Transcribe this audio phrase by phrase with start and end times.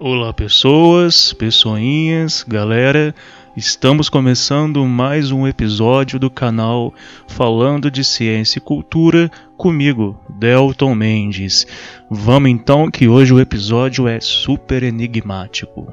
[0.00, 3.12] Olá pessoas, pessoinhas, galera,
[3.56, 6.94] estamos começando mais um episódio do canal
[7.26, 11.66] Falando de Ciência e Cultura comigo, Delton Mendes.
[12.08, 15.92] Vamos então que hoje o episódio é super enigmático.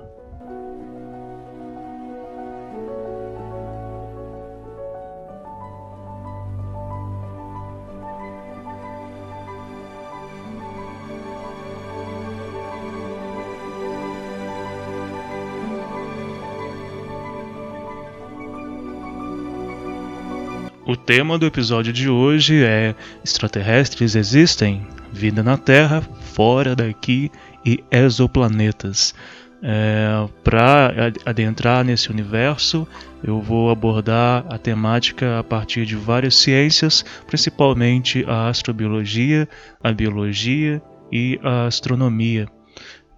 [20.96, 27.30] O tema do episódio de hoje é extraterrestres existem, vida na Terra, fora daqui
[27.66, 29.14] e exoplanetas.
[29.62, 32.88] É, Para adentrar nesse universo,
[33.22, 39.50] eu vou abordar a temática a partir de várias ciências, principalmente a astrobiologia,
[39.84, 42.48] a biologia e a astronomia.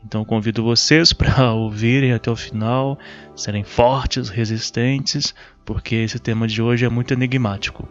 [0.03, 2.97] Então convido vocês para ouvirem até o final,
[3.35, 5.35] serem fortes, resistentes,
[5.67, 7.85] porque esse tema de hoje é muito enigmático.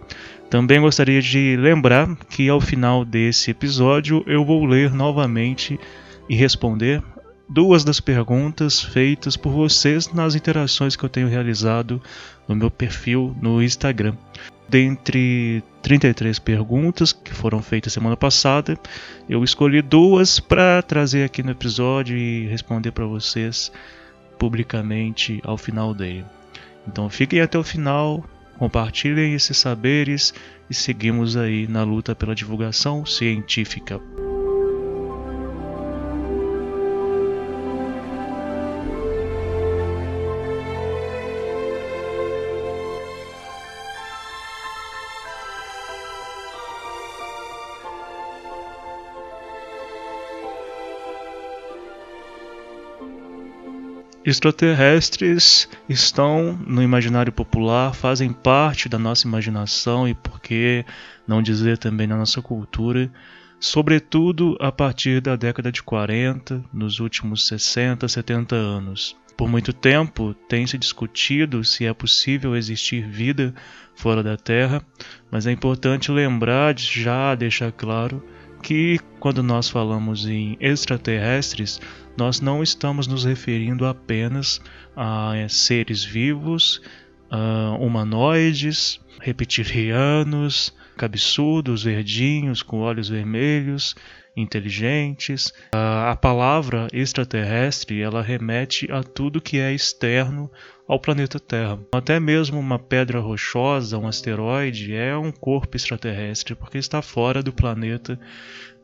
[0.48, 5.78] Também gostaria de lembrar que ao final desse episódio eu vou ler novamente
[6.26, 7.02] e responder
[7.46, 12.02] duas das perguntas feitas por vocês nas interações que eu tenho realizado
[12.48, 14.14] no meu perfil no Instagram.
[14.66, 18.78] Dentre 33 perguntas que foram feitas semana passada,
[19.28, 23.70] eu escolhi duas para trazer aqui no episódio e responder para vocês
[24.38, 26.24] publicamente ao final dele.
[26.86, 28.24] Então fiquem até o final,
[28.58, 30.32] compartilhem esses saberes
[30.70, 34.00] e seguimos aí na luta pela divulgação científica.
[54.26, 60.84] Extraterrestres estão no imaginário popular, fazem parte da nossa imaginação e, por que
[61.28, 63.08] não dizer também na nossa cultura,
[63.60, 69.16] sobretudo a partir da década de 40, nos últimos 60, 70 anos.
[69.36, 73.54] Por muito tempo tem se discutido se é possível existir vida
[73.94, 74.82] fora da Terra,
[75.30, 78.20] mas é importante lembrar já deixar claro
[78.60, 81.80] que quando nós falamos em extraterrestres,
[82.16, 84.60] nós não estamos nos referindo apenas
[84.96, 86.80] a é, seres vivos,
[87.30, 93.94] a humanoides, reptilianos, cabeçudos, verdinhos, com olhos vermelhos,
[94.36, 95.52] inteligentes.
[95.72, 100.50] A palavra extraterrestre ela remete a tudo que é externo
[100.86, 101.78] ao planeta Terra.
[101.92, 107.52] Até mesmo uma pedra rochosa, um asteroide, é um corpo extraterrestre porque está fora do
[107.52, 108.20] planeta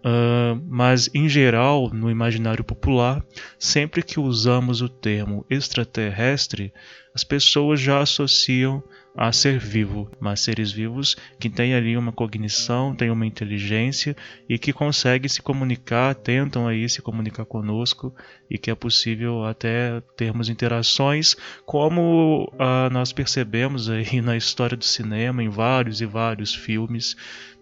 [0.05, 3.25] Uh, mas, em geral, no imaginário popular,
[3.59, 6.73] sempre que usamos o termo extraterrestre,
[7.15, 8.83] as pessoas já associam
[9.15, 14.17] a ser vivo, mas seres vivos que têm ali uma cognição, têm uma inteligência
[14.49, 18.15] e que conseguem se comunicar, tentam aí se comunicar conosco
[18.51, 21.37] e que é possível até termos interações,
[21.67, 27.15] como uh, nós percebemos aí na história do cinema, em vários e vários filmes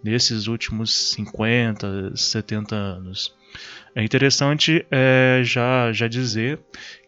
[0.03, 3.35] nesses últimos 50, 70 anos.
[3.93, 6.59] É interessante é, já, já dizer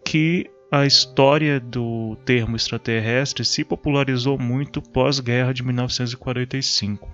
[0.05, 7.07] que a história do termo extraterrestre se popularizou muito pós-guerra de 1945.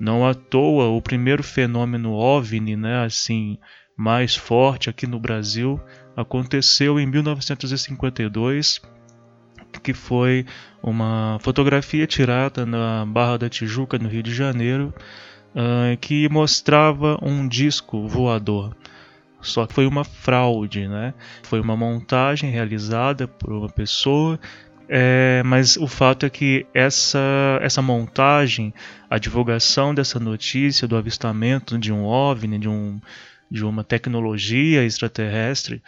[0.00, 3.58] Não à toa, o primeiro fenômeno OVNI, né, assim,
[3.94, 5.78] mais forte aqui no Brasil,
[6.16, 8.80] aconteceu em 1952,
[9.82, 10.46] que foi
[10.82, 14.94] uma fotografia tirada na Barra da Tijuca, no Rio de Janeiro,
[15.54, 18.74] uh, que mostrava um disco voador.
[19.48, 21.14] Só que foi uma fraude, né?
[21.42, 24.38] Foi uma montagem realizada por uma pessoa,
[24.88, 28.72] é, mas o fato é que essa, essa montagem,
[29.10, 32.98] a divulgação dessa notícia do avistamento de um OVNI, de, um,
[33.50, 35.82] de uma tecnologia extraterrestre,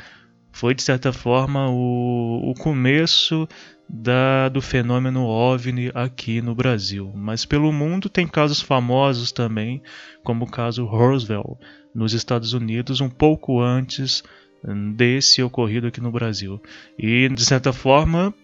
[0.53, 3.49] foi de certa forma o, o começo
[3.89, 7.11] da, do fenômeno OVNI aqui no Brasil.
[7.15, 9.83] Mas pelo mundo tem casos famosos também,
[10.23, 11.59] como o caso Roswell,
[11.95, 14.23] nos Estados Unidos, um pouco antes
[14.65, 16.61] hum, desse ocorrido aqui no Brasil.
[16.99, 18.35] E, de certa forma,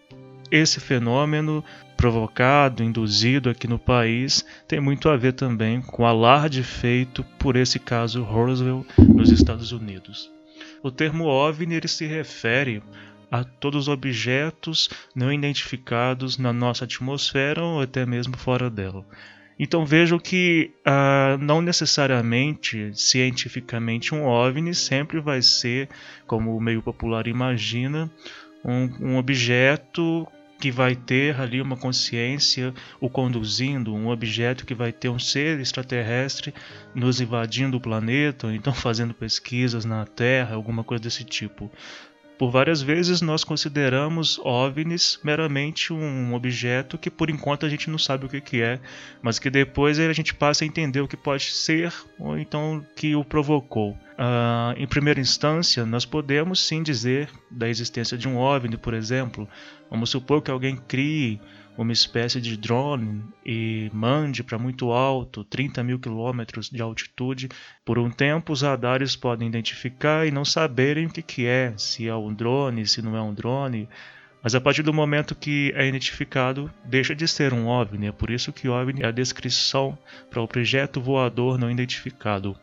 [0.50, 1.64] esse fenômeno
[1.96, 7.56] provocado, induzido aqui no país, tem muito a ver também com o alarde feito por
[7.56, 10.30] esse caso Roswell nos Estados Unidos.
[10.82, 12.82] O termo OVNI ele se refere
[13.30, 19.04] a todos os objetos não identificados na nossa atmosfera ou até mesmo fora dela.
[19.58, 25.88] Então vejam que uh, não necessariamente, cientificamente, um OVNI sempre vai ser,
[26.26, 28.10] como o meio popular imagina,
[28.64, 30.26] um, um objeto
[30.58, 35.60] que vai ter ali uma consciência o conduzindo, um objeto que vai ter um ser
[35.60, 36.54] extraterrestre
[36.94, 41.70] nos invadindo o planeta, ou então fazendo pesquisas na Terra, alguma coisa desse tipo.
[42.38, 47.98] Por várias vezes nós consideramos OVNIs meramente um objeto que por enquanto a gente não
[47.98, 48.78] sabe o que, é,
[49.22, 53.16] mas que depois a gente passa a entender o que pode ser ou então que
[53.16, 53.92] o provocou.
[53.92, 59.48] Uh, em primeira instância, nós podemos sim dizer da existência de um OVNI, por exemplo.
[59.90, 61.40] Vamos supor que alguém crie
[61.76, 67.48] uma espécie de drone e mande para muito alto, 30 mil quilômetros de altitude.
[67.84, 72.08] Por um tempo, os radares podem identificar e não saberem o que, que é, se
[72.08, 73.88] é um drone, se não é um drone.
[74.42, 78.06] Mas a partir do momento que é identificado, deixa de ser um OVNI.
[78.06, 79.98] É por isso que OVNI é a descrição
[80.30, 82.56] para o projeto voador não identificado.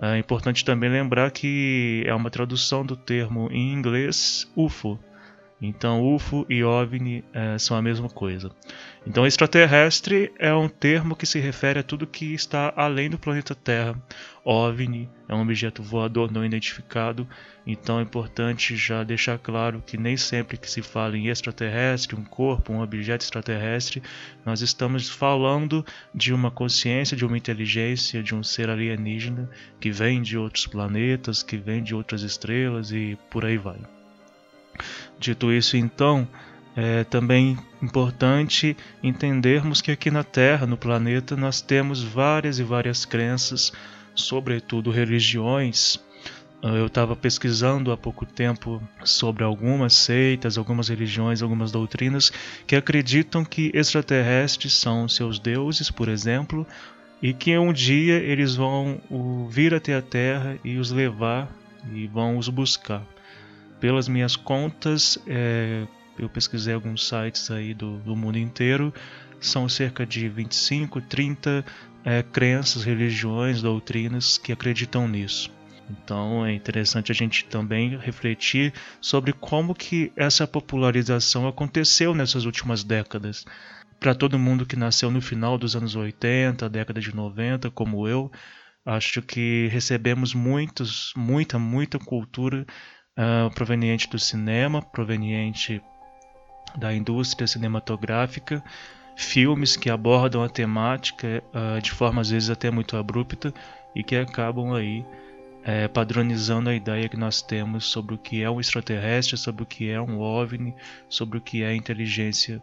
[0.00, 4.98] É importante também lembrar que é uma tradução do termo em inglês UFO,
[5.60, 8.50] então, UFO e OVNI é, são a mesma coisa.
[9.04, 13.56] Então, extraterrestre é um termo que se refere a tudo que está além do planeta
[13.56, 14.00] Terra.
[14.44, 17.26] OVNI é um objeto voador não identificado.
[17.66, 22.24] Então, é importante já deixar claro que nem sempre que se fala em extraterrestre, um
[22.24, 24.00] corpo, um objeto extraterrestre,
[24.46, 25.84] nós estamos falando
[26.14, 29.50] de uma consciência, de uma inteligência, de um ser alienígena
[29.80, 33.97] que vem de outros planetas, que vem de outras estrelas e por aí vai.
[35.18, 36.28] Dito isso, então,
[36.80, 43.04] é também importante entendermos que aqui na Terra, no planeta, nós temos várias e várias
[43.04, 43.72] crenças,
[44.14, 45.98] sobretudo religiões.
[46.62, 52.32] Eu estava pesquisando há pouco tempo sobre algumas seitas, algumas religiões, algumas doutrinas
[52.64, 56.64] que acreditam que extraterrestres são seus deuses, por exemplo,
[57.20, 59.00] e que um dia eles vão
[59.50, 61.48] vir até a Terra e os levar
[61.92, 63.04] e vão os buscar
[63.80, 65.86] pelas minhas contas, é,
[66.18, 68.92] eu pesquisei alguns sites aí do, do, mundo inteiro,
[69.40, 71.64] são cerca de 25, 30
[72.04, 75.50] é, crenças, religiões, doutrinas que acreditam nisso.
[75.90, 82.84] Então é interessante a gente também refletir sobre como que essa popularização aconteceu nessas últimas
[82.84, 83.46] décadas.
[83.98, 88.30] Para todo mundo que nasceu no final dos anos 80, década de 90, como eu,
[88.84, 92.66] acho que recebemos muitos, muita, muita cultura
[93.18, 95.82] uh, proveniente do cinema, proveniente
[96.76, 98.62] da indústria cinematográfica,
[99.16, 103.52] filmes que abordam a temática uh, de forma às vezes até muito abrupta
[103.94, 105.04] e que acabam aí
[105.64, 109.66] é, padronizando a ideia que nós temos sobre o que é um extraterrestre, sobre o
[109.66, 110.74] que é um OVNI,
[111.08, 112.62] sobre o que é inteligência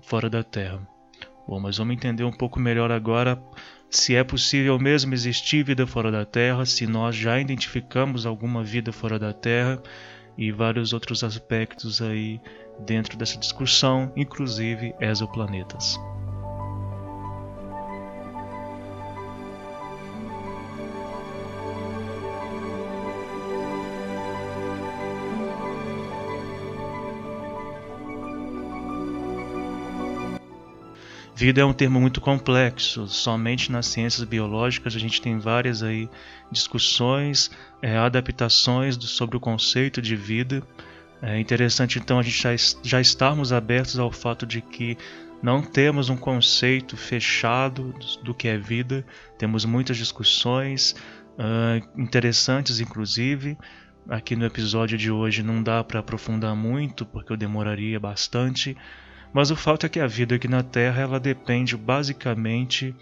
[0.00, 0.80] fora da Terra.
[1.46, 3.40] Bom, mas vamos entender um pouco melhor agora
[3.90, 8.92] se é possível mesmo existir vida fora da Terra, se nós já identificamos alguma vida
[8.92, 9.82] fora da Terra
[10.38, 12.40] e vários outros aspectos aí
[12.86, 15.98] dentro dessa discussão, inclusive exoplanetas.
[31.40, 33.08] Vida é um termo muito complexo.
[33.08, 36.06] Somente nas ciências biológicas a gente tem várias aí
[36.52, 40.62] discussões, é, adaptações do, sobre o conceito de vida.
[41.22, 42.50] É interessante então a gente já,
[42.82, 44.98] já estarmos abertos ao fato de que
[45.42, 49.02] não temos um conceito fechado do, que é vida.
[49.38, 50.94] Temos muitas discussões
[51.38, 53.56] uh, interessantes, inclusive.
[54.10, 58.76] Aqui no episódio de hoje não dá para aprofundar muito porque eu demoraria bastante.
[59.32, 62.94] Mas o fato é que a vida aqui na Terra ela depende basicamente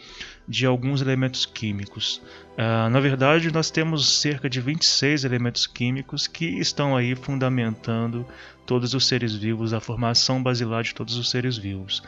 [0.47, 2.23] de alguns elementos químicos.
[2.53, 8.27] Uh, na verdade, nós temos cerca de 26 elementos químicos que estão aí fundamentando
[8.67, 12.03] todos os seres vivos, a formação basilar de todos os seres vivos.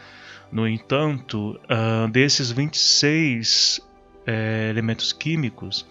[0.53, 3.81] No entanto, uh, desses 26
[4.27, 5.87] é, elementos químicos,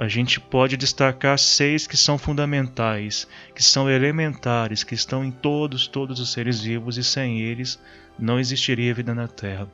[0.00, 5.86] a gente pode destacar seis que são fundamentais, que são elementares, que estão em todos,
[5.86, 7.78] todos os seres vivos e sem eles
[8.18, 9.70] não existiria vida na Terra.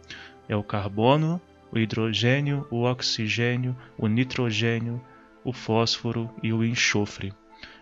[0.49, 1.41] É o carbono,
[1.71, 5.01] o hidrogênio, o oxigênio, o nitrogênio,
[5.45, 7.33] o fósforo e o enxofre.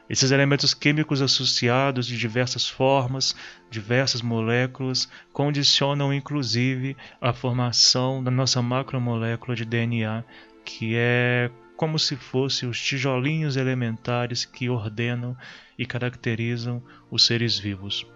[0.07, 3.35] Esses elementos químicos associados de diversas formas,
[3.71, 10.23] diversas moléculas, condicionam inclusive a formação da nossa macromolécula de DNA,
[10.63, 15.37] que é como se fossem os tijolinhos elementares que ordenam
[15.79, 18.07] e caracterizam os seres vivos.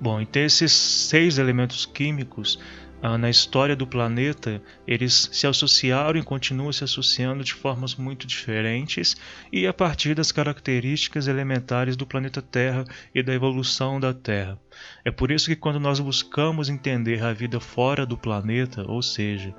[0.00, 2.58] Bom, então esses seis elementos químicos
[3.04, 8.28] ah, na história do planeta, eles se associaram e continuam se associando de formas muito
[8.28, 9.16] diferentes
[9.50, 14.56] e a partir das características elementares do planeta Terra e da evolução da Terra.
[15.04, 19.52] É por isso que quando nós buscamos entender a vida fora do planeta, ou seja,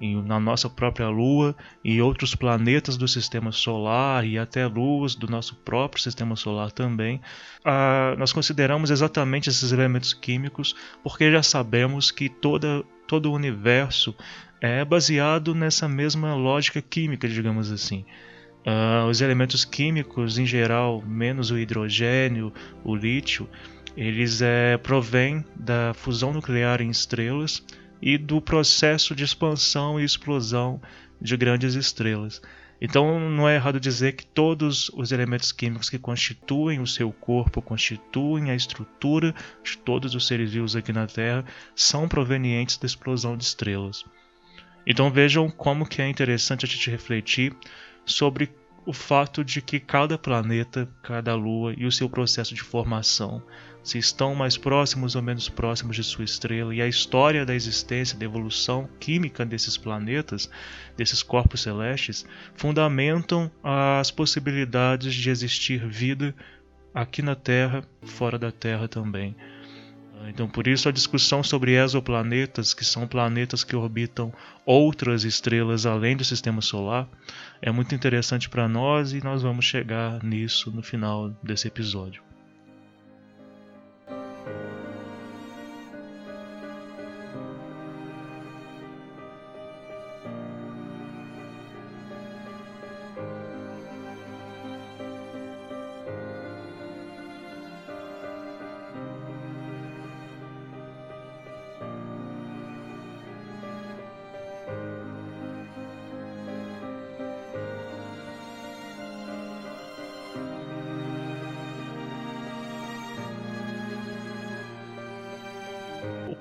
[0.00, 1.54] na nossa própria Lua
[1.84, 7.20] e outros planetas do sistema solar e até luas do nosso próprio sistema solar também,
[7.64, 14.14] ah, nós consideramos exatamente esses elementos químicos porque já sabemos que toda, todo o universo
[14.60, 18.04] é baseado nessa mesma lógica química, digamos assim.
[18.60, 22.52] Uh, os elementos químicos em geral, menos o hidrogênio,
[22.84, 23.48] o lítio,
[23.96, 27.64] eles é, provêm da fusão nuclear em estrelas
[28.00, 30.80] e do processo de expansão e explosão
[31.20, 32.40] de grandes estrelas.
[32.80, 37.60] Então não é errado dizer que todos os elementos químicos que constituem o seu corpo,
[37.60, 43.36] constituem a estrutura de todos os seres vivos aqui na Terra, são provenientes da explosão
[43.36, 44.04] de estrelas.
[44.86, 47.54] Então vejam como que é interessante a gente refletir
[48.06, 48.50] sobre
[48.90, 53.40] o fato de que cada planeta, cada lua e o seu processo de formação
[53.84, 58.18] se estão mais próximos ou menos próximos de sua estrela, e a história da existência,
[58.18, 60.50] da evolução química desses planetas,
[60.96, 66.34] desses corpos celestes, fundamentam as possibilidades de existir vida
[66.92, 69.36] aqui na Terra, fora da Terra também.
[70.28, 74.32] Então, por isso, a discussão sobre exoplanetas, que são planetas que orbitam
[74.64, 77.08] outras estrelas além do sistema solar,
[77.60, 82.29] é muito interessante para nós e nós vamos chegar nisso no final desse episódio.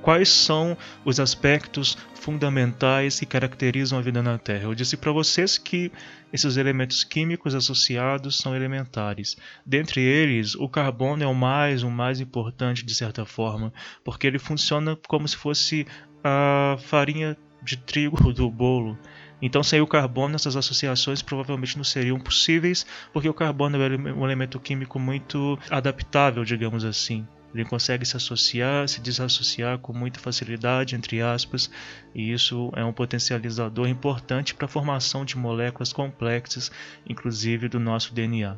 [0.10, 0.76] Quais são
[1.06, 4.64] os aspectos fundamentais que caracterizam a vida na Terra.
[4.64, 5.92] Eu disse para vocês que
[6.34, 9.38] esses elementos químicos associados são elementares.
[9.64, 13.72] Dentre eles, o carbono é o mais, o mais importante de certa forma,
[14.04, 15.86] porque ele funciona como se fosse
[16.24, 18.98] a farinha de trigo do bolo.
[19.40, 24.26] Então, sem o carbono, essas associações provavelmente não seriam possíveis, porque o carbono é um
[24.26, 27.28] elemento químico muito adaptável, digamos assim.
[27.54, 31.70] Ele consegue se associar, se desassociar com muita facilidade, entre aspas,
[32.14, 36.72] e isso é um potencializador importante para a formação de moléculas complexas,
[37.08, 38.58] inclusive do nosso DNA.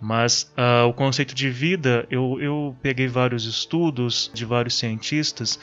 [0.00, 5.58] Mas uh, o conceito de vida, eu, eu peguei vários estudos de vários cientistas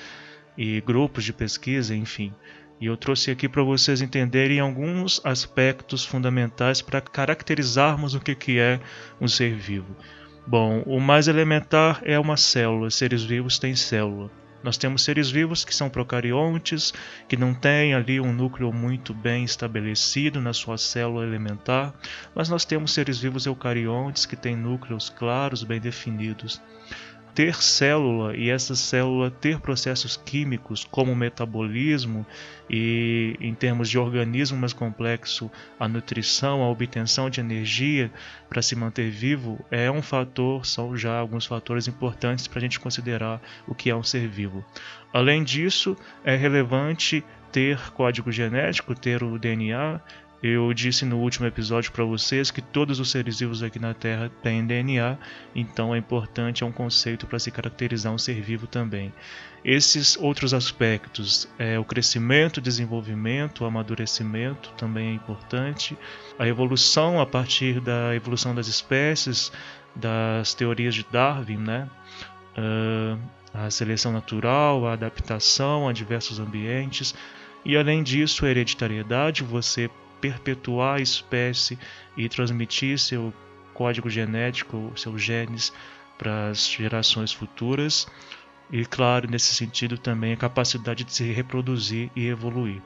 [0.57, 2.33] e grupos de pesquisa, enfim,
[2.79, 8.57] e eu trouxe aqui para vocês entenderem alguns aspectos fundamentais para caracterizarmos o que, que
[8.57, 8.79] é
[9.19, 9.95] um ser vivo.
[10.49, 12.89] Bom, o mais elementar é uma célula.
[12.89, 14.31] Seres vivos têm célula.
[14.63, 16.91] Nós temos seres vivos que são procariontes,
[17.27, 21.93] que não têm ali um núcleo muito bem estabelecido na sua célula elementar,
[22.33, 26.59] mas nós temos seres vivos eucariontes que têm núcleos claros, bem definidos
[27.39, 32.25] ter célula e essa célula ter processos químicos como o metabolismo
[32.69, 38.11] e em termos de organismo mais complexo, a nutrição, a obtenção de energia
[38.49, 42.77] para se manter vivo é um fator, são já alguns fatores importantes para a gente
[42.77, 44.65] considerar o que é um ser vivo.
[45.13, 50.01] Além disso, é relevante ter código genético, ter o DNA,
[50.41, 54.31] eu disse no último episódio para vocês que todos os seres vivos aqui na Terra
[54.41, 55.17] têm DNA,
[55.53, 59.13] então é importante, é um conceito para se caracterizar um ser vivo também.
[59.65, 65.97] Esses outros aspectos, é, o crescimento, desenvolvimento, o amadurecimento também é importante,
[66.37, 69.51] a evolução a partir da evolução das espécies,
[69.93, 71.89] das teorias de Darwin, né?
[72.57, 73.19] Uh,
[73.53, 77.13] a seleção natural, a adaptação a diversos ambientes,
[77.65, 79.89] e além disso, a hereditariedade, você
[80.21, 81.77] perpetuar a espécie
[82.15, 83.33] e transmitir seu
[83.73, 85.73] código genético, seus genes
[86.17, 88.07] para as gerações futuras.
[88.71, 92.81] E, claro, nesse sentido também a capacidade de se reproduzir e evoluir.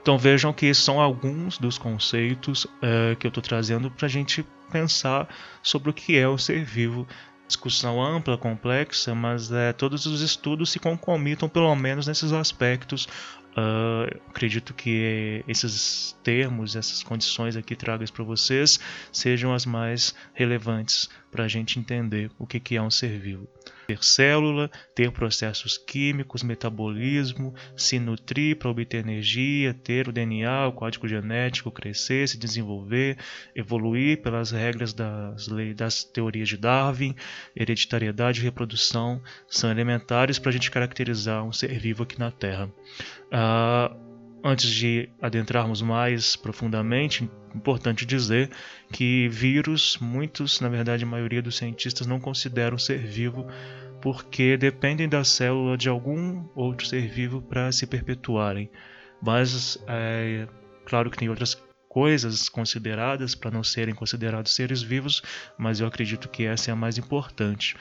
[0.00, 4.46] Então vejam que são alguns dos conceitos é, que eu estou trazendo para a gente
[4.70, 5.28] pensar
[5.62, 7.06] sobre o que é o ser vivo.
[7.46, 13.08] Discussão ampla, complexa, mas é, todos os estudos se concomitam pelo menos nesses aspectos
[13.56, 18.78] Uh, acredito que esses termos, essas condições aqui tragas para vocês
[19.10, 23.48] sejam as mais relevantes para a gente entender o que, que é um ser vivo.
[23.86, 30.72] Ter célula, ter processos químicos, metabolismo, se nutrir para obter energia, ter o DNA, o
[30.72, 33.16] código genético, crescer, se desenvolver,
[33.54, 37.14] evoluir pelas regras das, leis, das teorias de Darwin,
[37.54, 42.70] hereditariedade e reprodução são elementares para a gente caracterizar um ser vivo aqui na Terra.
[43.26, 44.05] Uh,
[44.48, 48.48] Antes de adentrarmos mais profundamente, importante dizer
[48.92, 53.44] que vírus, muitos, na verdade a maioria dos cientistas não consideram ser vivo
[54.00, 58.70] porque dependem da célula de algum outro ser vivo para se perpetuarem.
[59.20, 60.46] Mas é
[60.84, 65.24] claro que tem outras coisas consideradas para não serem considerados seres vivos,
[65.58, 67.74] mas eu acredito que essa é a mais importante.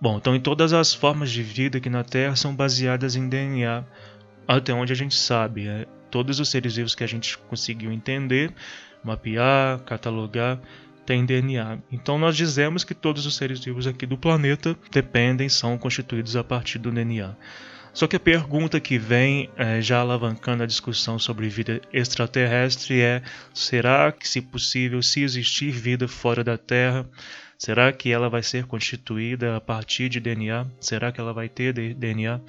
[0.00, 3.84] Bom, então em todas as formas de vida aqui na Terra são baseadas em DNA,
[4.48, 5.68] até onde a gente sabe.
[6.10, 8.52] Todos os seres vivos que a gente conseguiu entender,
[9.02, 10.60] mapear, catalogar,
[11.04, 11.78] têm DNA.
[11.90, 16.44] Então nós dizemos que todos os seres vivos aqui do planeta dependem, são constituídos a
[16.44, 17.34] partir do DNA.
[17.94, 23.22] Só que a pergunta que vem, é, já alavancando a discussão sobre vida extraterrestre, é:
[23.54, 27.08] será que, se possível, se existir vida fora da Terra,
[27.58, 30.66] será que ela vai ser constituída a partir de DNA?
[30.78, 32.40] Será que ela vai ter DNA?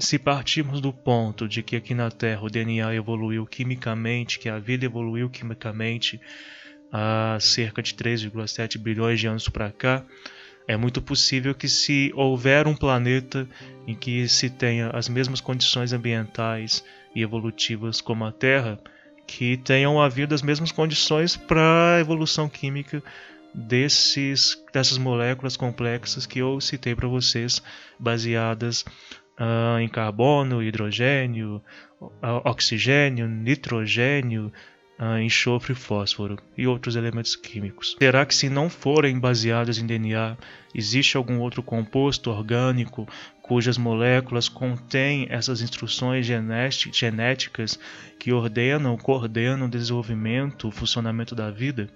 [0.00, 4.56] Se partirmos do ponto de que aqui na Terra o DNA evoluiu quimicamente, que a
[4.56, 6.20] vida evoluiu quimicamente
[6.92, 10.04] há cerca de 3,7 bilhões de anos para cá,
[10.68, 13.48] é muito possível que se houver um planeta
[13.88, 18.78] em que se tenha as mesmas condições ambientais e evolutivas como a Terra,
[19.26, 23.02] que tenham havido as mesmas condições para a evolução química
[23.52, 27.60] desses, dessas moléculas complexas que eu citei para vocês,
[27.98, 28.84] baseadas
[29.38, 31.62] uh, em carbono, hidrogênio,
[32.44, 34.52] oxigênio, nitrogênio,
[34.98, 37.96] uh, enxofre fósforo e outros elementos químicos.
[37.98, 40.36] Será que se não forem baseados em DNA,
[40.74, 43.06] existe algum outro composto orgânico
[43.42, 46.26] cujas moléculas contêm essas instruções
[46.92, 47.78] genéticas
[48.18, 51.88] que ordenam, coordenam o desenvolvimento, o funcionamento da vida?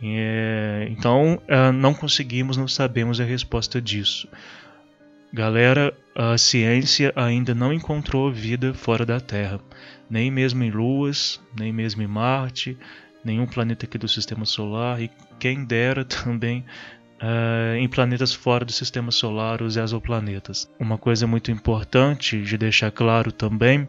[0.00, 4.28] É, então, uh, não conseguimos, não sabemos a resposta disso.
[5.32, 9.60] Galera, a ciência ainda não encontrou vida fora da Terra,
[10.08, 12.78] nem mesmo em luas, nem mesmo em Marte,
[13.22, 16.64] nenhum planeta aqui do Sistema Solar e quem dera também
[17.22, 20.68] uh, em planetas fora do Sistema Solar, os exoplanetas.
[20.78, 23.86] Uma coisa muito importante de deixar claro também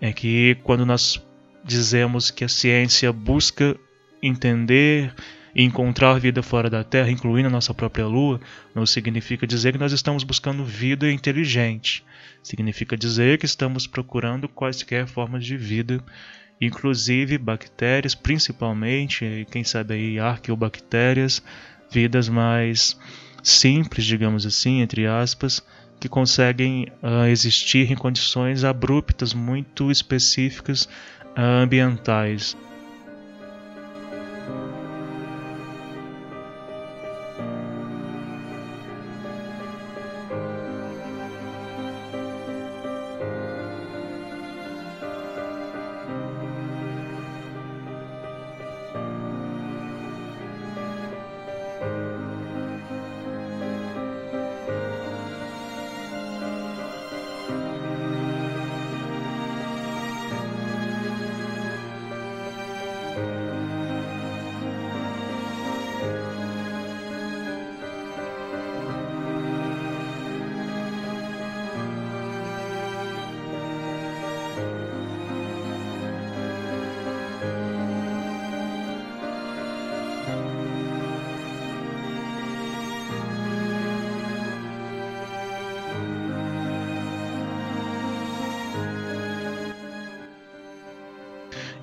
[0.00, 1.20] é que quando nós
[1.64, 3.76] dizemos que a ciência busca
[4.22, 5.12] entender
[5.56, 8.38] e encontrar vida fora da Terra, incluindo a nossa própria Lua,
[8.74, 12.04] não significa dizer que nós estamos buscando vida inteligente.
[12.42, 16.04] Significa dizer que estamos procurando quaisquer formas de vida,
[16.60, 21.42] inclusive bactérias, principalmente, quem sabe aí arqueobactérias,
[21.90, 22.94] vidas mais
[23.42, 25.64] simples, digamos assim, entre aspas,
[25.98, 30.84] que conseguem uh, existir em condições abruptas muito específicas
[31.34, 32.54] uh, ambientais.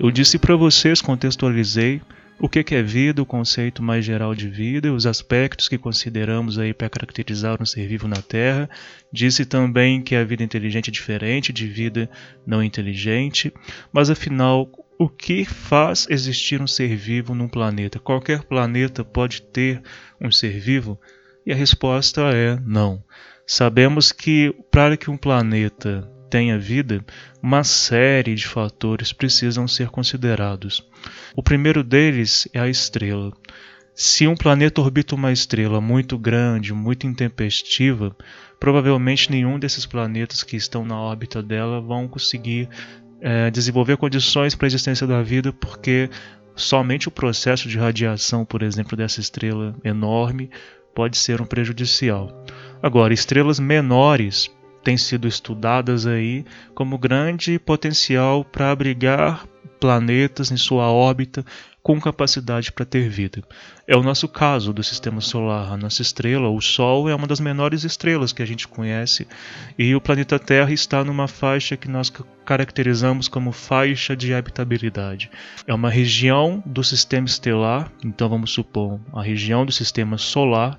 [0.03, 2.01] Eu disse para vocês, contextualizei
[2.37, 6.73] o que é vida, o conceito mais geral de vida, os aspectos que consideramos aí
[6.73, 8.69] para caracterizar um ser vivo na Terra.
[9.13, 12.09] Disse também que a vida inteligente é diferente de vida
[12.45, 13.53] não inteligente,
[13.93, 17.97] mas afinal, o que faz existir um ser vivo num planeta?
[17.97, 19.81] Qualquer planeta pode ter
[20.19, 20.99] um ser vivo?
[21.45, 23.01] E a resposta é não.
[23.47, 27.06] Sabemos que para que um planeta tenha vida,
[27.43, 30.84] uma série de fatores precisam ser considerados.
[31.36, 33.32] O primeiro deles é a estrela.
[33.93, 38.17] Se um planeta orbita uma estrela muito grande, muito intempestiva,
[38.60, 42.67] provavelmente nenhum desses planetas que estão na órbita dela vão conseguir
[43.22, 46.10] é, desenvolver condições para a existência da vida, porque
[46.56, 50.50] somente o processo de radiação, por exemplo, dessa estrela enorme
[50.96, 52.43] pode ser um prejudicial.
[52.82, 54.50] Agora, estrelas menores
[54.84, 59.48] têm sido estudadas aí como grande potencial para abrigar
[59.80, 61.43] planetas em sua órbita
[61.84, 63.43] com capacidade para ter vida.
[63.86, 65.74] É o nosso caso do sistema solar.
[65.74, 69.28] A nossa estrela, o Sol, é uma das menores estrelas que a gente conhece
[69.78, 72.10] e o planeta Terra está numa faixa que nós
[72.46, 75.30] caracterizamos como faixa de habitabilidade.
[75.67, 80.78] É uma região do sistema estelar, então vamos supor, a região do sistema solar,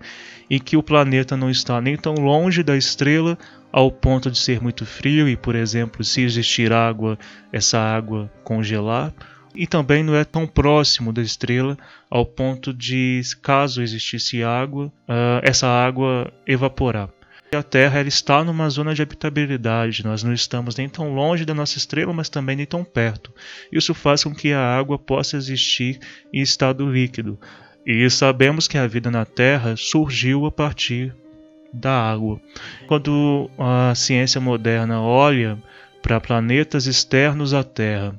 [0.49, 3.37] em que o planeta não está nem tão longe da estrela
[3.75, 7.19] ao ponto de ser muito frio e, por exemplo, se existir água,
[7.53, 9.13] essa água congelar
[9.53, 11.77] e também não é tão próximo da estrela
[12.09, 17.09] ao ponto de, caso existisse água, uh, essa água evaporar.
[17.53, 21.53] A Terra ela está numa zona de habitabilidade, nós não estamos nem tão longe da
[21.53, 23.33] nossa estrela, mas também nem tão perto.
[23.73, 25.99] Isso faz com que a água possa existir
[26.33, 27.41] em estado líquido.
[27.85, 31.13] E sabemos que a vida na Terra surgiu a partir
[31.75, 32.41] da água.
[32.87, 35.59] Quando a ciência moderna olha
[36.01, 38.19] para planetas externos à Terra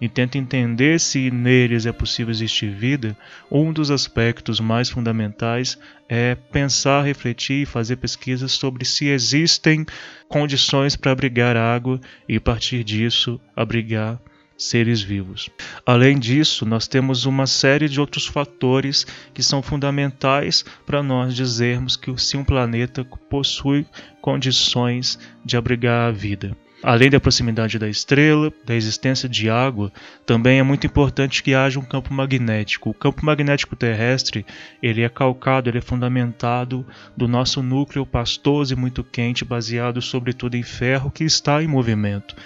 [0.00, 3.16] e tenta entender se neles é possível existir vida,
[3.50, 9.86] um dos aspectos mais fundamentais é pensar, refletir e fazer pesquisas sobre se existem
[10.28, 14.20] condições para abrigar água e, a partir disso, abrigar
[14.56, 15.50] seres vivos.
[15.84, 21.96] Além disso, nós temos uma série de outros fatores que são fundamentais para nós dizermos
[21.96, 23.86] que se um planeta possui
[24.20, 26.56] condições de abrigar a vida.
[26.82, 29.90] Além da proximidade da estrela, da existência de água,
[30.26, 32.90] também é muito importante que haja um campo magnético.
[32.90, 34.44] O campo magnético terrestre,
[34.82, 40.54] ele é calcado, ele é fundamentado do nosso núcleo pastoso e muito quente, baseado sobretudo
[40.54, 42.36] em ferro que está em movimento.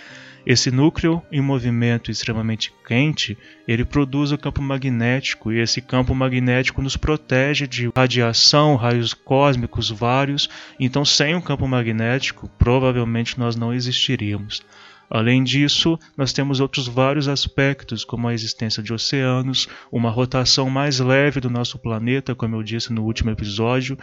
[0.46, 3.37] Esse núcleo em movimento extremamente quente,
[3.68, 9.90] ele produz o campo magnético e esse campo magnético nos protege de radiação, raios cósmicos
[9.90, 10.48] vários.
[10.79, 14.62] Então, sem o campo magnético, provavelmente nós não existiríamos.
[15.11, 21.00] Além disso, nós temos outros vários aspectos, como a existência de oceanos, uma rotação mais
[21.00, 23.98] leve do nosso planeta, como eu disse no último episódio,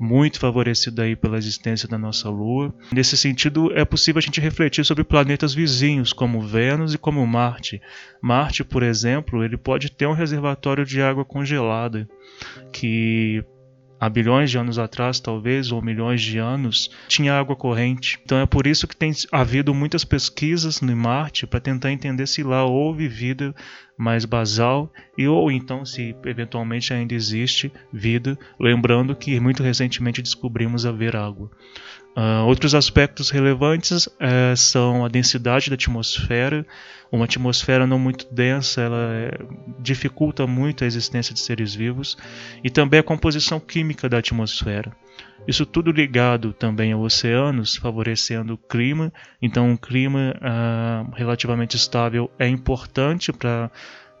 [0.00, 2.74] muito favorecida aí pela existência da nossa Lua.
[2.90, 7.82] Nesse sentido, é possível a gente refletir sobre planetas vizinhos, como Vênus e como Marte.
[8.22, 12.08] Marte, por exemplo, ele pode ter um reservatório de água congelada
[12.72, 13.44] que
[14.00, 18.18] há bilhões de anos atrás, talvez, ou milhões de anos, tinha água corrente.
[18.24, 22.42] Então é por isso que tem havido muitas pesquisas no Marte para tentar entender se
[22.42, 23.54] lá houve vida
[23.98, 30.86] mais basal e ou então se eventualmente ainda existe vida, lembrando que muito recentemente descobrimos
[30.86, 31.50] haver água.
[32.16, 36.66] Uh, outros aspectos relevantes uh, são a densidade da atmosfera.
[37.10, 39.38] Uma atmosfera não muito densa ela é,
[39.80, 42.16] dificulta muito a existência de seres vivos
[42.62, 44.92] e também a composição química da atmosfera.
[45.46, 49.12] Isso tudo ligado também aos oceanos, favorecendo o clima.
[49.40, 53.70] Então, um clima uh, relativamente estável é importante para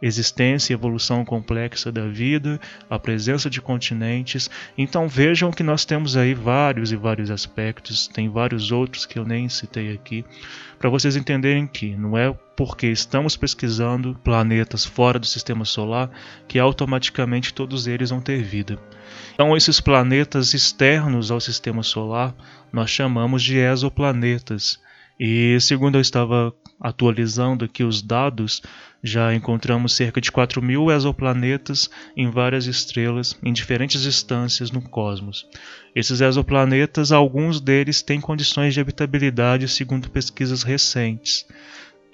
[0.02, 4.50] existência e evolução complexa da vida, a presença de continentes.
[4.76, 9.24] Então vejam que nós temos aí vários e vários aspectos, tem vários outros que eu
[9.24, 10.24] nem citei aqui,
[10.78, 16.10] para vocês entenderem que não é porque estamos pesquisando planetas fora do sistema solar
[16.48, 18.78] que automaticamente todos eles vão ter vida.
[19.34, 22.34] Então esses planetas externos ao sistema solar
[22.72, 24.78] nós chamamos de exoplanetas.
[25.18, 28.62] E segundo eu estava atualizando aqui os dados,
[29.02, 35.46] já encontramos cerca de 4 mil exoplanetas em várias estrelas, em diferentes distâncias no cosmos.
[35.94, 41.46] Esses exoplanetas, alguns deles têm condições de habitabilidade segundo pesquisas recentes,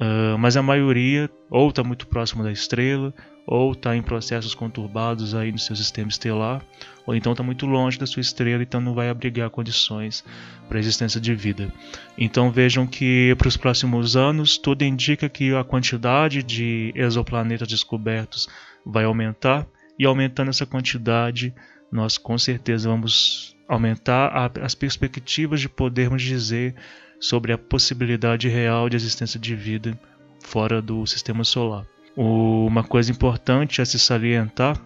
[0.00, 3.14] uh, mas a maioria ou está muito próximo da estrela,
[3.46, 6.64] ou está em processos conturbados aí no seu sistema estelar,
[7.07, 10.25] ou então está muito longe da sua estrela, então não vai abrigar condições
[10.69, 11.73] para a existência de vida.
[12.19, 18.49] Então vejam que para os próximos anos tudo indica que a quantidade de exoplanetas descobertos
[18.85, 19.66] vai aumentar,
[19.99, 21.55] e aumentando essa quantidade,
[21.90, 26.75] nós com certeza vamos aumentar a, as perspectivas de podermos dizer
[27.19, 29.99] sobre a possibilidade real de existência de vida
[30.45, 31.87] fora do sistema solar.
[32.14, 34.81] Uma coisa importante a se salientar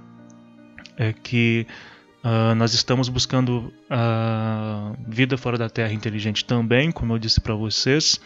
[0.97, 1.67] é que
[2.25, 7.55] uh, nós estamos buscando a vida fora da Terra inteligente também, como eu disse para
[7.55, 8.21] vocês.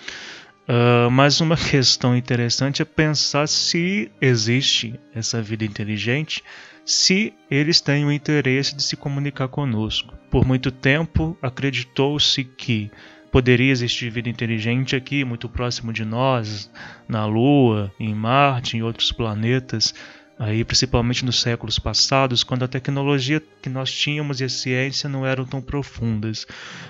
[0.68, 6.42] Uh, mas uma questão interessante é pensar se existe essa vida inteligente,
[6.84, 10.14] se eles têm o interesse de se comunicar conosco.
[10.30, 12.90] Por muito tempo acreditou-se que
[13.34, 16.70] poderia existir vida inteligente aqui, muito próximo de nós,
[17.08, 19.92] na Lua, em Marte, em outros planetas,
[20.38, 25.24] aí principalmente nos séculos passados, quando a tecnologia que nós tínhamos e a ciência não
[25.24, 26.46] eram tão profundas.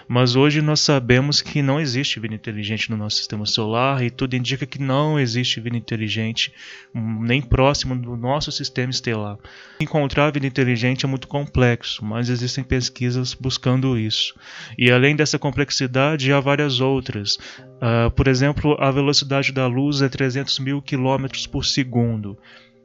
[0.09, 4.35] Mas hoje nós sabemos que não existe vida inteligente no nosso sistema solar e tudo
[4.35, 6.53] indica que não existe vida inteligente
[6.95, 9.39] nem próximo do nosso sistema estelar.
[9.81, 14.35] Encontrar vida inteligente é muito complexo, mas existem pesquisas buscando isso.
[14.79, 17.39] E além dessa complexidade, há várias outras.
[17.75, 22.39] Uh, por exemplo, a velocidade da luz é 300 mil quilômetros por segundo.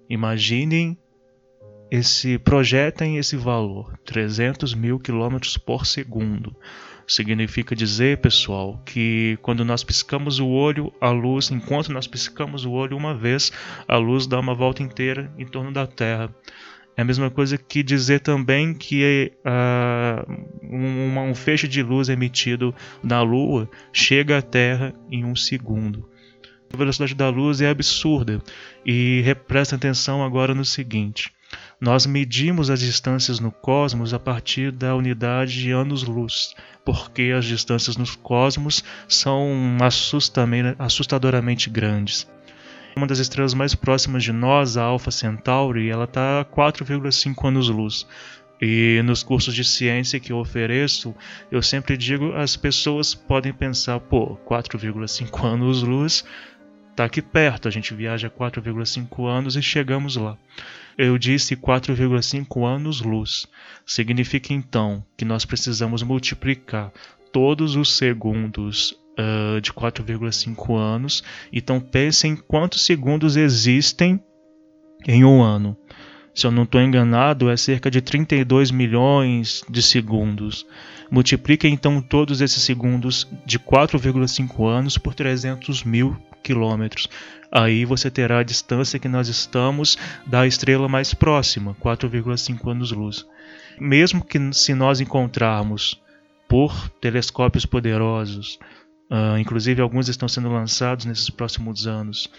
[0.09, 0.97] Imaginem
[1.91, 6.55] esse projetem esse valor, 300 mil quilômetros por segundo.
[7.07, 12.71] Significa dizer, pessoal, que quando nós piscamos o olho, a luz, enquanto nós piscamos o
[12.71, 13.51] olho uma vez,
[13.87, 16.33] a luz dá uma volta inteira em torno da Terra.
[16.95, 22.75] É a mesma coisa que dizer também que uh, um, um feixe de luz emitido
[23.03, 26.07] da Lua chega à Terra em um segundo.
[26.73, 28.41] A velocidade da luz é absurda.
[28.85, 31.31] E presta atenção agora no seguinte:
[31.81, 36.53] nós medimos as distâncias no cosmos a partir da unidade de anos-luz,
[36.85, 39.77] porque as distâncias no cosmos são
[40.79, 42.27] assustadoramente grandes.
[42.95, 48.05] Uma das estrelas mais próximas de nós, a Alpha Centauri, ela está a 4,5 anos-luz.
[48.61, 51.15] E nos cursos de ciência que eu ofereço,
[51.49, 56.25] eu sempre digo, as pessoas podem pensar, pô, 4,5 anos-luz
[56.99, 60.37] Está aqui perto, a gente viaja 4,5 anos e chegamos lá.
[60.97, 63.47] Eu disse 4,5 anos-luz.
[63.85, 66.91] Significa então que nós precisamos multiplicar
[67.31, 71.23] todos os segundos uh, de 4,5 anos.
[71.53, 74.21] Então pensem quantos segundos existem
[75.07, 75.77] em um ano.
[76.35, 80.67] Se eu não estou enganado, é cerca de 32 milhões de segundos.
[81.11, 87.09] Multiplique então todos esses segundos de 4,5 anos por 300 mil quilômetros.
[87.51, 93.25] Aí você terá a distância que nós estamos da estrela mais próxima, 4,5 anos-luz.
[93.79, 95.99] Mesmo que se nós encontrarmos
[96.47, 98.59] por telescópios poderosos,
[99.09, 102.29] uh, inclusive alguns estão sendo lançados nesses próximos anos,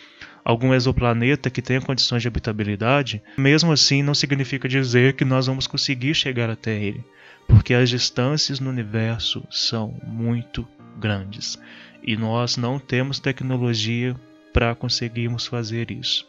[0.45, 5.67] algum exoplaneta que tenha condições de habitabilidade, mesmo assim não significa dizer que nós vamos
[5.67, 7.05] conseguir chegar até ele,
[7.51, 10.67] porque as distâncias no universo são muito
[10.99, 11.59] grandes
[12.03, 14.17] e nós não temos tecnologia
[14.53, 16.27] para conseguirmos fazer isso.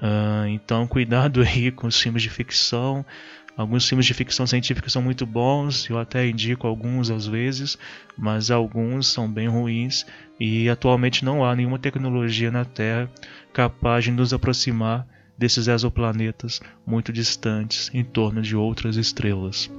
[0.00, 3.04] Uh, então, cuidado aí com os filmes de ficção.
[3.56, 7.78] Alguns filmes de ficção científica são muito bons, eu até indico alguns às vezes,
[8.16, 10.04] mas alguns são bem ruins
[10.40, 13.08] e atualmente não há nenhuma tecnologia na Terra
[13.52, 15.06] capaz de nos aproximar
[15.38, 19.70] desses exoplanetas muito distantes em torno de outras estrelas.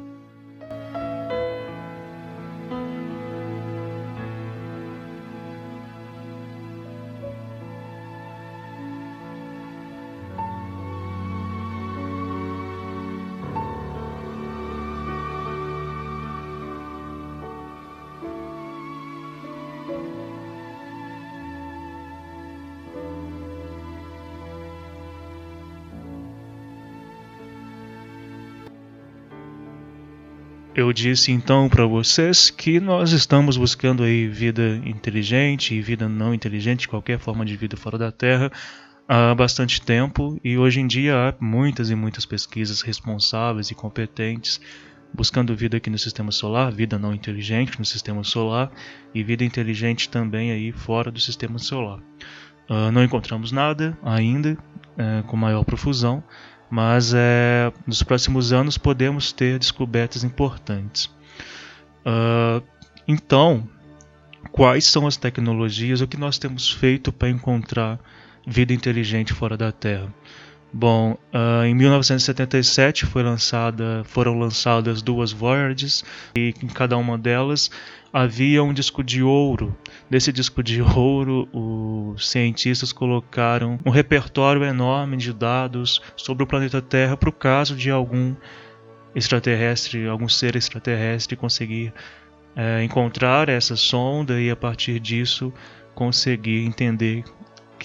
[30.75, 36.33] Eu disse então para vocês que nós estamos buscando aí vida inteligente e vida não
[36.33, 38.51] inteligente, qualquer forma de vida fora da Terra,
[39.07, 44.59] há bastante tempo e hoje em dia há muitas e muitas pesquisas responsáveis e competentes
[45.13, 48.69] buscando vida aqui no sistema solar, vida não inteligente no sistema solar
[49.13, 51.99] e vida inteligente também aí fora do sistema solar.
[52.69, 54.57] Uh, não encontramos nada ainda
[54.97, 56.21] uh, com maior profusão,
[56.75, 61.05] mas é, nos próximos anos podemos ter descobertas importantes.
[62.05, 62.61] Uh,
[63.07, 63.65] então,
[64.51, 67.97] quais são as tecnologias, o que nós temos feito para encontrar
[68.45, 70.13] vida inteligente fora da Terra?
[70.77, 76.03] Bom, uh, em 1977 lançada, foram lançadas duas Voyages
[76.35, 77.71] e em cada uma delas
[78.11, 79.73] havia um disco de ouro.
[80.11, 86.81] Nesse disco de ouro, os cientistas colocaram um repertório enorme de dados sobre o planeta
[86.81, 88.35] Terra para o caso de algum
[89.15, 91.93] extraterrestre, algum ser extraterrestre conseguir
[92.53, 95.53] é, encontrar essa sonda e a partir disso
[95.93, 97.23] conseguir entender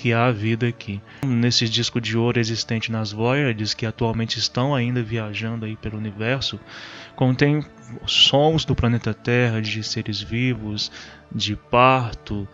[0.00, 0.98] que há vida aqui.
[1.22, 6.58] Nesse disco de ouro existente nas Voyages, que atualmente estão ainda viajando aí pelo universo,
[7.14, 7.62] contém
[8.06, 10.90] sons do planeta Terra, de seres vivos,
[11.30, 12.48] de parto,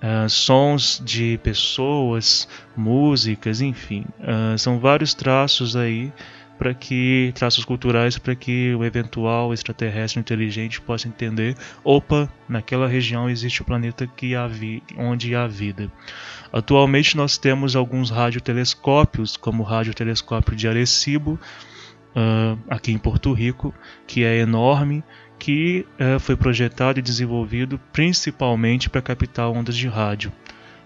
[0.00, 4.04] uh, sons de pessoas, músicas, enfim.
[4.20, 6.12] Uh, são vários traços aí
[6.58, 13.28] para que traços culturais para que o eventual extraterrestre inteligente possa entender, opa, naquela região
[13.28, 15.90] existe o planeta que há vi, onde há vida.
[16.52, 21.38] Atualmente nós temos alguns radiotelescópios, como o radiotelescópio de Arecibo,
[22.14, 23.74] uh, aqui em Porto Rico,
[24.06, 25.02] que é enorme,
[25.38, 30.32] que uh, foi projetado e desenvolvido principalmente para captar ondas de rádio,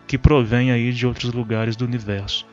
[0.07, 2.47] que provém aí de outros lugares do universo.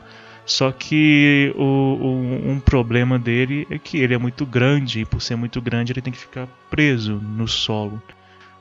[0.45, 5.21] Só que o, o, um problema dele é que ele é muito grande e por
[5.21, 8.01] ser muito grande ele tem que ficar preso no solo.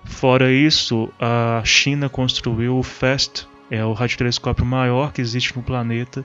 [0.05, 6.25] Fora isso, a China construiu o FAST, é o radiotelescópio maior que existe no planeta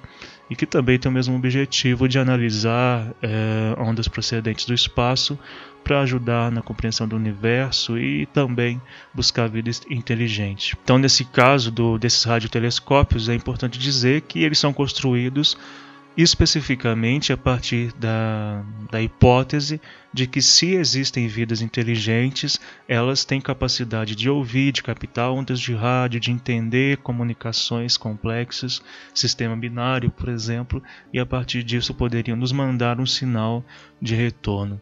[0.49, 5.39] e que também tem o mesmo objetivo de analisar é, ondas procedentes do espaço
[5.83, 8.81] para ajudar na compreensão do universo e também
[9.13, 10.77] buscar vida inteligente.
[10.83, 15.57] Então, nesse caso do, desses radiotelescópios, é importante dizer que eles são construídos
[16.21, 18.61] especificamente a partir da,
[18.91, 19.79] da hipótese
[20.11, 25.73] de que se existem vidas inteligentes, elas têm capacidade de ouvir, de captar ondas de
[25.73, 28.81] rádio, de entender comunicações complexas,
[29.13, 33.63] sistema binário, por exemplo, e a partir disso poderiam nos mandar um sinal
[34.01, 34.81] de retorno.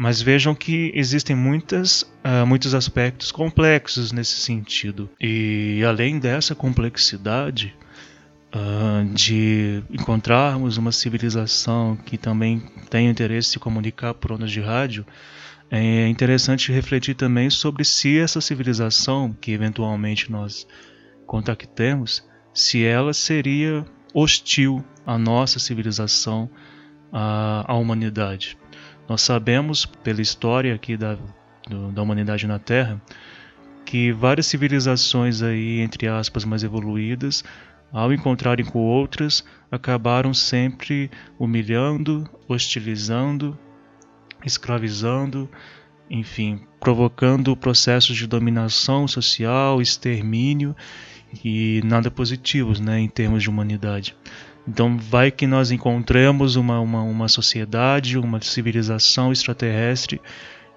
[0.00, 5.10] Mas vejam que existem muitas, uh, muitos aspectos complexos nesse sentido.
[5.20, 7.74] E além dessa complexidade,
[8.54, 14.60] uh, de encontrarmos uma civilização que também tem interesse em se comunicar por ondas de
[14.60, 15.04] rádio,
[15.68, 20.64] é interessante refletir também sobre se essa civilização que eventualmente nós
[21.26, 23.84] contactemos, se ela seria
[24.14, 26.48] hostil à nossa civilização,
[27.12, 28.56] à, à humanidade.
[29.08, 31.16] Nós sabemos pela história aqui da,
[31.68, 33.00] do, da humanidade na Terra
[33.84, 37.42] que várias civilizações aí entre aspas mais evoluídas
[37.92, 43.58] ao encontrarem com outras, acabaram sempre humilhando, hostilizando,
[44.44, 45.48] escravizando,
[46.10, 50.76] enfim, provocando processos de dominação social, extermínio
[51.44, 54.14] e nada positivos né, em termos de humanidade.
[54.68, 60.20] Então, vai que nós encontramos uma, uma, uma sociedade, uma civilização extraterrestre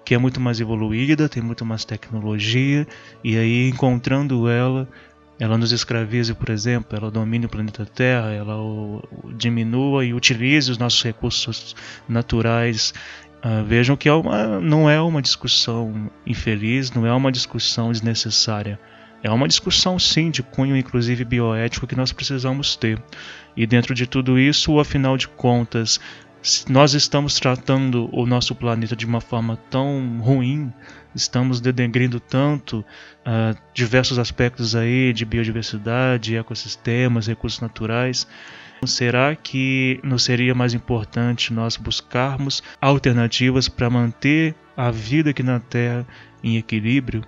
[0.02, 2.86] que é muito mais evoluída, tem muito mais tecnologia,
[3.22, 4.88] e aí encontrando ela,
[5.38, 10.14] ela nos escravize, por exemplo, ela domine o planeta Terra, ela o, o diminua e
[10.14, 11.76] utilize os nossos recursos
[12.08, 12.94] naturais.
[13.44, 18.80] Uh, vejam que é uma, não é uma discussão infeliz, não é uma discussão desnecessária.
[19.22, 23.00] É uma discussão, sim, de cunho inclusive bioético que nós precisamos ter.
[23.56, 26.00] E dentro de tudo isso, afinal de contas,
[26.68, 30.72] nós estamos tratando o nosso planeta de uma forma tão ruim,
[31.14, 38.26] estamos denegrindo tanto uh, diversos aspectos aí de biodiversidade, ecossistemas, recursos naturais.
[38.84, 45.60] Será que não seria mais importante nós buscarmos alternativas para manter a vida aqui na
[45.60, 46.04] Terra
[46.42, 47.22] em equilíbrio,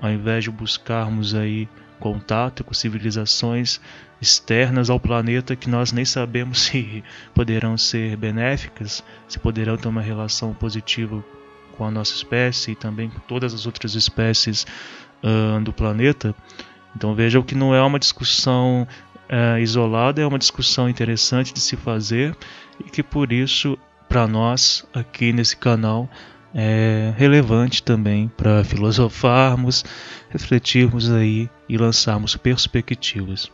[0.00, 3.80] ao invés de buscarmos aí contato com civilizações
[4.20, 10.00] externas ao planeta que nós nem sabemos se poderão ser benéficas, se poderão ter uma
[10.00, 11.22] relação positiva
[11.76, 14.66] com a nossa espécie e também com todas as outras espécies
[15.22, 16.34] uh, do planeta.
[16.96, 18.86] Então vejam que não é uma discussão
[19.30, 22.36] uh, isolada, é uma discussão interessante de se fazer
[22.84, 26.08] e que por isso, para nós aqui nesse canal,
[26.54, 29.84] é relevante também para filosofarmos,
[30.28, 33.50] refletirmos aí e lançarmos perspectivas.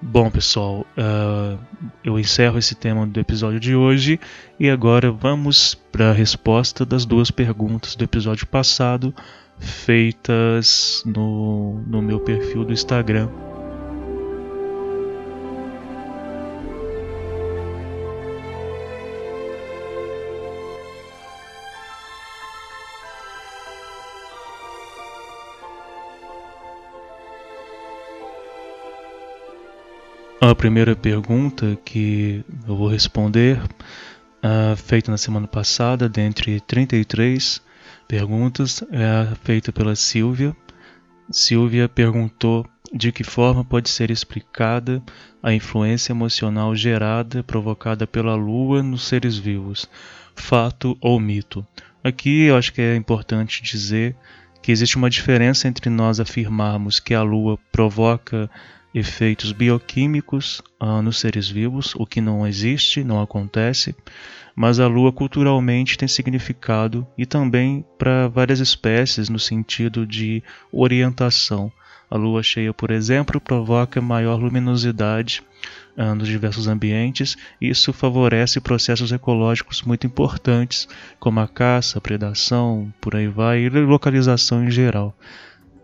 [0.00, 1.58] Bom, pessoal, uh,
[2.04, 4.20] eu encerro esse tema do episódio de hoje
[4.58, 9.12] e agora vamos para a resposta das duas perguntas do episódio passado,
[9.58, 13.28] feitas no, no meu perfil do Instagram.
[30.40, 37.60] A primeira pergunta que eu vou responder, uh, feita na semana passada, dentre 33
[38.06, 40.56] perguntas, é feita pela Silvia.
[41.28, 45.02] Silvia perguntou de que forma pode ser explicada
[45.42, 49.90] a influência emocional gerada, provocada pela Lua nos seres vivos,
[50.36, 51.66] fato ou mito.
[52.02, 54.14] Aqui eu acho que é importante dizer
[54.62, 58.48] que existe uma diferença entre nós afirmarmos que a Lua provoca
[58.94, 63.94] efeitos bioquímicos ah, nos seres vivos, o que não existe, não acontece,
[64.54, 71.70] mas a lua culturalmente tem significado e também para várias espécies no sentido de orientação.
[72.10, 75.42] A lua cheia, por exemplo, provoca maior luminosidade
[75.96, 77.36] uh, nos diversos ambientes.
[77.60, 80.88] Isso favorece processos ecológicos muito importantes,
[81.20, 85.14] como a caça, a predação, por aí vai, e localização em geral.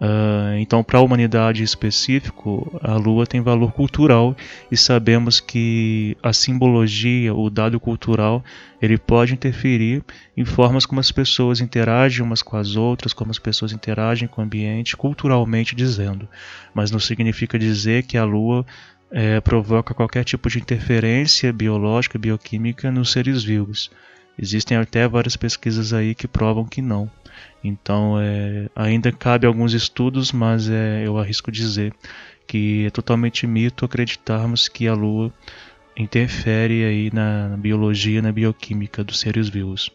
[0.05, 4.37] Uh, então, para a humanidade em específico, a Lua tem valor cultural
[4.71, 8.45] e sabemos que a simbologia, o dado cultural,
[8.83, 10.05] ele pode interferir
[10.37, 14.43] em formas como as pessoas interagem umas com as outras, como as pessoas interagem com
[14.43, 16.29] o ambiente, culturalmente dizendo.
[16.75, 18.67] Mas não significa dizer que a Lua
[19.11, 23.91] é, provoca qualquer tipo de interferência biológica, bioquímica nos seres vivos.
[24.39, 27.11] Existem até várias pesquisas aí que provam que não.
[27.63, 31.95] Então, é, ainda cabe alguns estudos, mas é, eu arrisco dizer
[32.47, 35.33] que é totalmente mito acreditarmos que a Lua
[35.97, 39.91] interfere aí na biologia, na bioquímica dos seres vivos.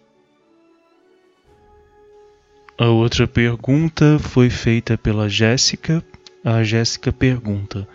[2.77, 6.03] A outra pergunta foi feita pela Jéssica.
[6.45, 7.87] A Jéssica pergunta: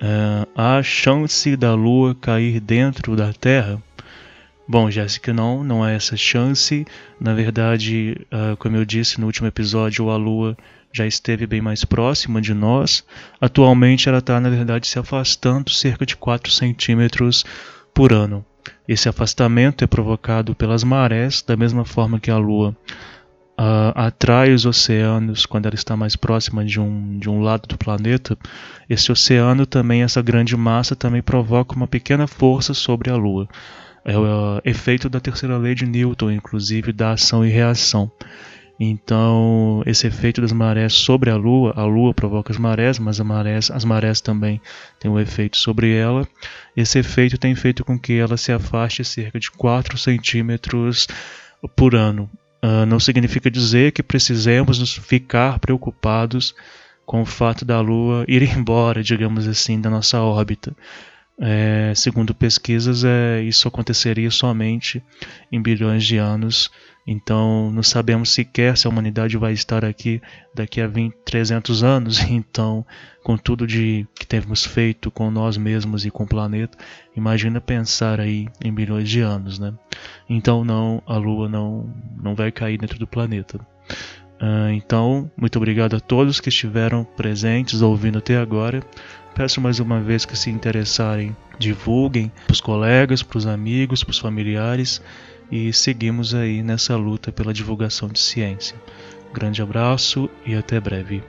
[0.00, 3.82] uh, há chance da Lua cair dentro da Terra?
[4.70, 6.86] Bom, Jéssica, não, não há essa chance.
[7.18, 10.54] Na verdade, uh, como eu disse no último episódio, a Lua
[10.92, 13.02] já esteve bem mais próxima de nós.
[13.40, 17.46] Atualmente ela está, na verdade, se afastando cerca de 4 centímetros
[17.94, 18.44] por ano.
[18.86, 22.76] Esse afastamento é provocado pelas marés, da mesma forma que a Lua
[23.58, 27.78] uh, atrai os oceanos quando ela está mais próxima de um, de um lado do
[27.78, 28.36] planeta.
[28.86, 33.48] Esse oceano também, essa grande massa, também provoca uma pequena força sobre a Lua.
[34.08, 38.10] É o efeito da terceira lei de Newton, inclusive da ação e reação.
[38.80, 43.70] Então, esse efeito das marés sobre a Lua, a Lua provoca as marés, mas marés,
[43.70, 44.62] as marés também
[44.98, 46.26] têm um efeito sobre ela.
[46.74, 51.06] Esse efeito tem feito com que ela se afaste cerca de 4 centímetros
[51.76, 52.30] por ano.
[52.64, 56.54] Uh, não significa dizer que precisemos nos ficar preocupados
[57.04, 60.74] com o fato da Lua ir embora, digamos assim, da nossa órbita.
[61.40, 65.02] É, segundo pesquisas, é, isso aconteceria somente
[65.52, 66.70] em bilhões de anos.
[67.06, 70.20] Então, não sabemos sequer se a humanidade vai estar aqui
[70.54, 72.18] daqui a 20, 300 anos.
[72.28, 72.84] Então,
[73.22, 76.76] com tudo de que temos feito com nós mesmos e com o planeta,
[77.16, 79.72] imagina pensar aí em bilhões de anos, né?
[80.28, 83.58] Então, não, a Lua não, não vai cair dentro do planeta.
[84.40, 88.82] Uh, então, muito obrigado a todos que estiveram presentes ouvindo até agora.
[89.38, 94.10] Peço mais uma vez que se interessarem, divulguem para os colegas, para os amigos, para
[94.10, 95.00] os familiares
[95.48, 98.74] e seguimos aí nessa luta pela divulgação de ciência.
[99.32, 101.22] Grande abraço e até breve.